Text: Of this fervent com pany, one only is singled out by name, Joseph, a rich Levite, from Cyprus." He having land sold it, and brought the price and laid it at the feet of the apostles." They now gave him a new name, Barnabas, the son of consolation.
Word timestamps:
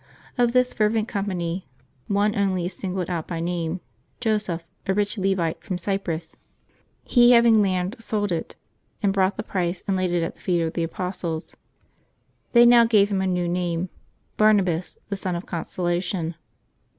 Of 0.35 0.51
this 0.53 0.73
fervent 0.73 1.07
com 1.07 1.27
pany, 1.27 1.65
one 2.07 2.35
only 2.35 2.65
is 2.65 2.73
singled 2.73 3.07
out 3.07 3.27
by 3.27 3.39
name, 3.39 3.81
Joseph, 4.19 4.63
a 4.87 4.95
rich 4.95 5.15
Levite, 5.15 5.63
from 5.63 5.77
Cyprus." 5.77 6.37
He 7.03 7.33
having 7.33 7.61
land 7.61 7.95
sold 7.99 8.31
it, 8.31 8.55
and 9.03 9.13
brought 9.13 9.37
the 9.37 9.43
price 9.43 9.83
and 9.87 9.95
laid 9.95 10.09
it 10.09 10.23
at 10.23 10.33
the 10.33 10.41
feet 10.41 10.61
of 10.61 10.73
the 10.73 10.81
apostles." 10.81 11.55
They 12.53 12.65
now 12.65 12.83
gave 12.83 13.09
him 13.09 13.21
a 13.21 13.27
new 13.27 13.47
name, 13.47 13.89
Barnabas, 14.37 14.97
the 15.09 15.15
son 15.15 15.35
of 15.35 15.45
consolation. 15.45 16.33